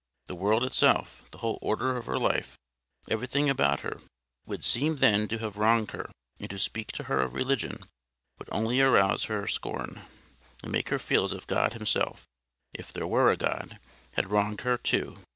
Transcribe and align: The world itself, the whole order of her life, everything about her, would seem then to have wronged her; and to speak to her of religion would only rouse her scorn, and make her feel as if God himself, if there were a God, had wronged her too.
The 0.25 0.33
world 0.35 0.63
itself, 0.63 1.21
the 1.29 1.37
whole 1.37 1.59
order 1.61 1.95
of 1.95 2.07
her 2.07 2.17
life, 2.17 2.57
everything 3.07 3.51
about 3.51 3.81
her, 3.81 4.01
would 4.47 4.63
seem 4.65 4.95
then 4.97 5.27
to 5.27 5.37
have 5.37 5.57
wronged 5.57 5.91
her; 5.91 6.09
and 6.39 6.49
to 6.49 6.57
speak 6.57 6.91
to 6.93 7.03
her 7.03 7.21
of 7.21 7.35
religion 7.35 7.83
would 8.39 8.49
only 8.51 8.81
rouse 8.81 9.25
her 9.25 9.45
scorn, 9.45 10.01
and 10.63 10.71
make 10.71 10.89
her 10.89 10.97
feel 10.97 11.25
as 11.25 11.33
if 11.33 11.45
God 11.45 11.73
himself, 11.73 12.25
if 12.73 12.91
there 12.91 13.05
were 13.05 13.29
a 13.29 13.37
God, 13.37 13.77
had 14.15 14.31
wronged 14.31 14.61
her 14.61 14.75
too. 14.75 15.19